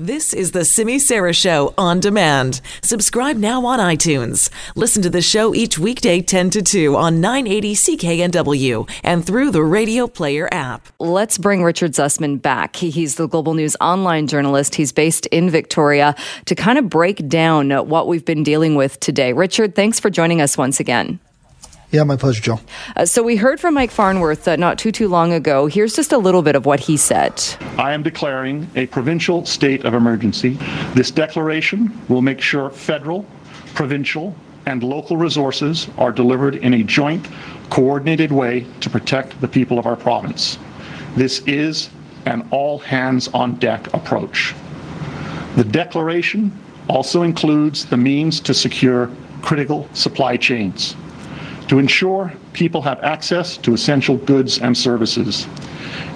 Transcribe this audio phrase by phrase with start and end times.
[0.00, 2.62] This is the Simi Sara Show on demand.
[2.82, 4.48] Subscribe now on iTunes.
[4.74, 9.62] Listen to the show each weekday 10 to 2 on 980 CKNW and through the
[9.62, 10.88] Radio Player app.
[10.98, 12.76] Let's bring Richard Zussman back.
[12.76, 14.74] He's the Global News online journalist.
[14.74, 16.14] He's based in Victoria
[16.46, 19.34] to kind of break down what we've been dealing with today.
[19.34, 21.20] Richard, thanks for joining us once again.
[21.92, 22.60] Yeah, my pleasure, Joe.
[22.94, 25.66] Uh, so we heard from Mike Farnworth uh, not too too long ago.
[25.66, 27.42] Here's just a little bit of what he said.
[27.78, 30.56] I am declaring a provincial state of emergency.
[30.94, 33.26] This declaration will make sure federal,
[33.74, 37.26] provincial, and local resources are delivered in a joint,
[37.70, 40.58] coordinated way to protect the people of our province.
[41.16, 41.90] This is
[42.26, 44.54] an all hands on deck approach.
[45.56, 46.56] The declaration
[46.88, 49.10] also includes the means to secure
[49.42, 50.94] critical supply chains
[51.70, 55.46] to ensure people have access to essential goods and services,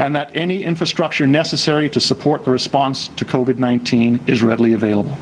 [0.00, 5.16] and that any infrastructure necessary to support the response to COVID 19 is readily available.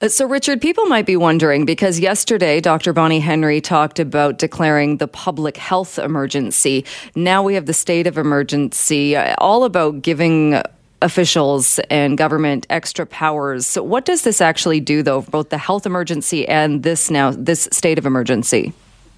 [0.00, 2.92] Uh, so, Richard, people might be wondering because yesterday Dr.
[2.92, 6.84] Bonnie Henry talked about declaring the public health emergency.
[7.14, 10.60] Now we have the state of emergency, uh, all about giving
[11.00, 13.68] officials and government extra powers.
[13.68, 17.68] So, what does this actually do, though, both the health emergency and this now, this
[17.70, 18.72] state of emergency?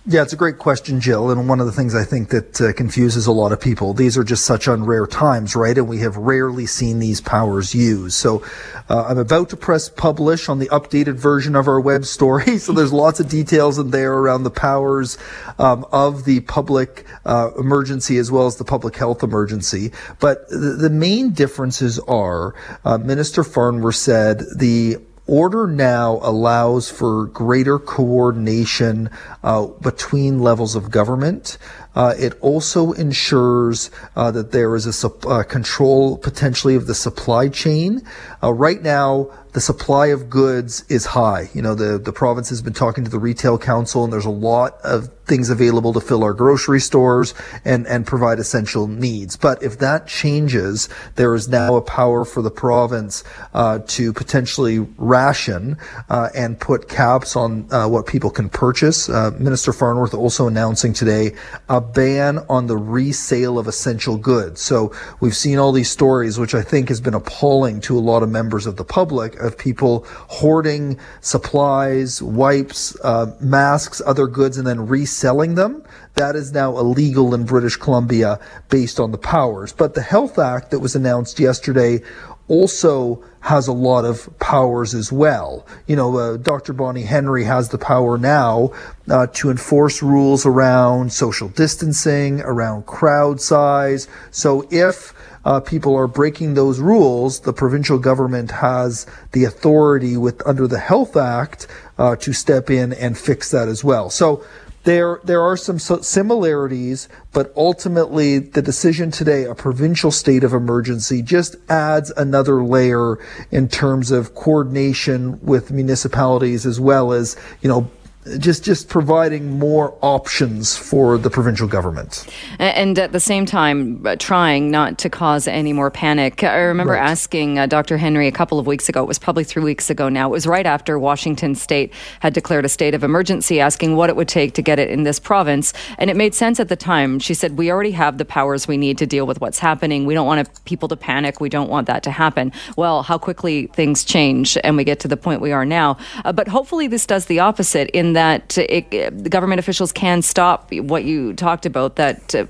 [0.08, 1.32] Yeah, it's a great question, Jill.
[1.32, 4.16] And one of the things I think that uh, confuses a lot of people, these
[4.16, 5.76] are just such unrare times, right?
[5.76, 8.14] And we have rarely seen these powers used.
[8.14, 8.44] So
[8.88, 12.58] uh, I'm about to press publish on the updated version of our web story.
[12.66, 15.18] So there's lots of details in there around the powers
[15.58, 19.92] um, of the public uh, emergency as well as the public health emergency.
[20.18, 27.26] But the, the main differences are uh, Minister Farnworth said the Order now allows for
[27.26, 29.10] greater coordination
[29.42, 31.58] uh, between levels of government.
[31.96, 37.48] Uh, it also ensures uh, that there is a uh, control potentially of the supply
[37.48, 38.02] chain.
[38.42, 41.48] Uh, right now, the supply of goods is high.
[41.54, 44.30] You know, the, the province has been talking to the retail council and there's a
[44.30, 47.32] lot of things available to fill our grocery stores
[47.64, 49.34] and, and provide essential needs.
[49.34, 53.24] But if that changes, there is now a power for the province
[53.54, 55.78] uh, to potentially ration
[56.10, 59.08] uh, and put caps on uh, what people can purchase.
[59.08, 61.34] Uh, Minister Farnworth also announcing today
[61.70, 64.60] a ban on the resale of essential goods.
[64.60, 68.22] So we've seen all these stories, which I think has been appalling to a lot
[68.22, 74.66] of members of the public of people hoarding supplies, wipes, uh, masks, other goods, and
[74.66, 75.82] then reselling them.
[76.14, 79.72] That is now illegal in British Columbia based on the powers.
[79.72, 82.00] But the Health Act that was announced yesterday
[82.48, 85.64] also has a lot of powers as well.
[85.86, 86.72] You know, uh, Dr.
[86.72, 88.72] Bonnie Henry has the power now
[89.08, 94.08] uh, to enforce rules around social distancing, around crowd size.
[94.30, 95.14] So if
[95.44, 100.80] uh, people are breaking those rules, the provincial government has the authority with under the
[100.80, 101.68] Health Act
[101.98, 104.10] uh, to step in and fix that as well.
[104.10, 104.44] So
[104.86, 111.22] there there are some similarities, but ultimately the decision today, a provincial state of emergency,
[111.22, 113.18] just adds another layer
[113.50, 117.90] in terms of coordination with municipalities as well as you know
[118.38, 122.26] just just providing more options for the provincial government.
[122.58, 126.42] And at the same time uh, trying not to cause any more panic.
[126.42, 127.10] I remember right.
[127.10, 130.08] asking uh, dr henry a couple of weeks ago it was probably three weeks ago
[130.08, 134.10] now it was right after washington state had declared a state of emergency asking what
[134.10, 135.72] it would take to get it in this province.
[135.98, 137.18] And it made sense at the time.
[137.18, 140.04] She said we already have the powers we need to deal with what's happening.
[140.04, 141.40] We don't want people to panic.
[141.40, 142.52] We don't want that to happen.
[142.76, 145.96] Well how quickly things change and we get to the point we are now.
[146.24, 150.72] Uh, but hopefully this does the opposite in that it, the government officials can stop
[150.72, 152.46] what you talked about that uh,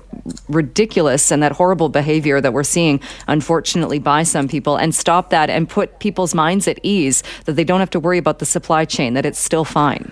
[0.47, 5.49] ridiculous and that horrible behavior that we're seeing, unfortunately, by some people, and stop that
[5.49, 8.85] and put people's minds at ease that they don't have to worry about the supply
[8.85, 10.11] chain, that it's still fine.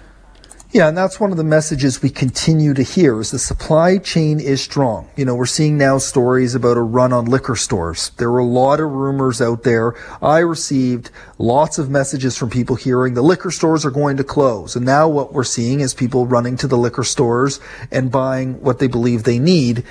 [0.75, 4.41] Yeah, and that's one of the messages we continue to hear is the supply chain
[4.41, 5.08] is strong.
[5.16, 8.09] You know, we're seeing now stories about a run on liquor stores.
[8.18, 9.96] There were a lot of rumors out there.
[10.22, 14.75] I received lots of messages from people hearing the liquor stores are going to close.
[14.75, 18.80] And now what we're seeing is people running to the liquor stores and buying what
[18.80, 19.86] they believe they need.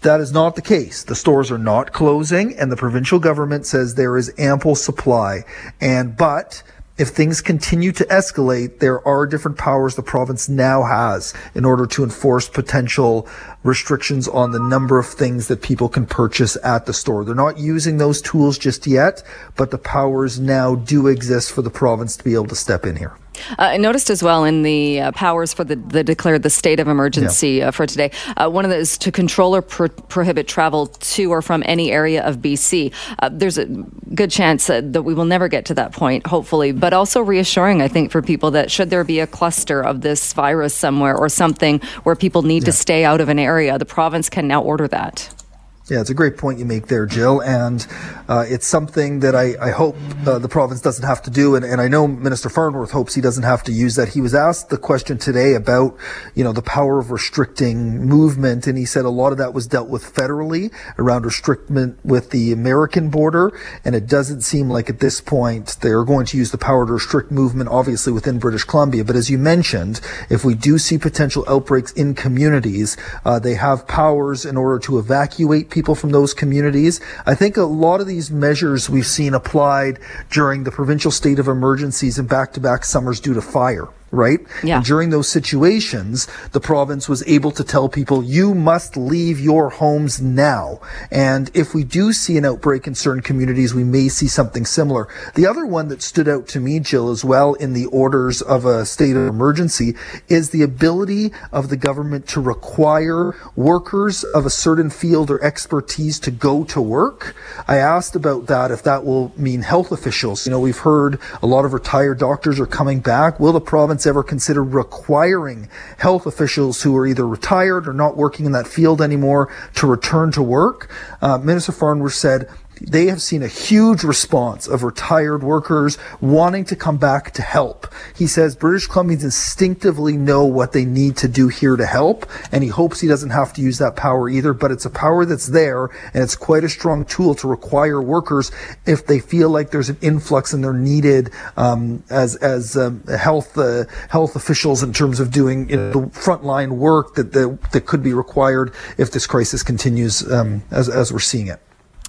[0.00, 1.04] That is not the case.
[1.04, 5.44] The stores are not closing and the provincial government says there is ample supply.
[5.80, 6.64] And, but,
[6.96, 11.86] if things continue to escalate, there are different powers the province now has in order
[11.86, 13.28] to enforce potential
[13.64, 17.24] restrictions on the number of things that people can purchase at the store.
[17.24, 19.24] They're not using those tools just yet,
[19.56, 22.96] but the powers now do exist for the province to be able to step in
[22.96, 23.16] here.
[23.50, 26.80] Uh, I noticed as well in the uh, powers for the, the declared the state
[26.80, 27.68] of emergency yeah.
[27.68, 31.42] uh, for today, uh, one of those to control or pro- prohibit travel to or
[31.42, 32.92] from any area of BC.
[33.18, 33.66] Uh, there's a
[34.14, 37.88] good chance that we will never get to that point, hopefully, but also reassuring, I
[37.88, 41.80] think, for people that should there be a cluster of this virus somewhere or something
[42.04, 42.66] where people need yeah.
[42.66, 45.43] to stay out of an area, the province can now order that.
[45.90, 47.86] Yeah, it's a great point you make there, Jill, and
[48.26, 49.96] uh, it's something that I, I hope
[50.26, 53.20] uh, the province doesn't have to do, and, and I know Minister Farnworth hopes he
[53.20, 54.08] doesn't have to use that.
[54.08, 55.94] He was asked the question today about,
[56.34, 59.66] you know, the power of restricting movement, and he said a lot of that was
[59.66, 63.52] dealt with federally around restriction with the American border,
[63.84, 66.94] and it doesn't seem like at this point they're going to use the power to
[66.94, 69.04] restrict movement, obviously within British Columbia.
[69.04, 72.96] But as you mentioned, if we do see potential outbreaks in communities,
[73.26, 77.00] uh, they have powers in order to evacuate people from those communities.
[77.26, 79.98] I think a lot of these measures we've seen applied
[80.30, 84.40] during the provincial state of emergencies and back to back summers due to fire right?
[84.62, 84.76] Yeah.
[84.76, 89.70] And during those situations, the province was able to tell people, you must leave your
[89.70, 90.80] homes now.
[91.10, 95.08] And if we do see an outbreak in certain communities, we may see something similar.
[95.34, 98.64] The other one that stood out to me, Jill, as well in the orders of
[98.64, 99.94] a state of emergency
[100.28, 106.18] is the ability of the government to require workers of a certain field or expertise
[106.20, 107.34] to go to work.
[107.66, 110.46] I asked about that, if that will mean health officials.
[110.46, 113.40] You know, we've heard a lot of retired doctors are coming back.
[113.40, 115.68] Will the province ever considered requiring
[115.98, 120.32] health officials who are either retired or not working in that field anymore to return
[120.32, 120.90] to work.
[121.20, 122.48] Uh, Minister Farnworth said
[122.80, 127.92] they have seen a huge response of retired workers wanting to come back to help.
[128.16, 132.62] He says British Columbians instinctively know what they need to do here to help, and
[132.62, 135.48] he hopes he doesn't have to use that power either, but it's a power that's
[135.48, 138.50] there, and it's quite a strong tool to require workers
[138.86, 143.56] if they feel like there's an influx and they're needed um, as as um, health
[143.56, 147.86] uh, health officials in terms of doing you know, the frontline work that, that that
[147.86, 151.60] could be required if this crisis continues um, as as we're seeing it.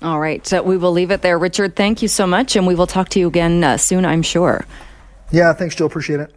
[0.01, 0.45] All right.
[0.45, 1.37] So we will leave it there.
[1.37, 2.55] Richard, thank you so much.
[2.55, 4.65] And we will talk to you again uh, soon, I'm sure.
[5.31, 5.87] Yeah, thanks, Jill.
[5.87, 6.33] Appreciate it.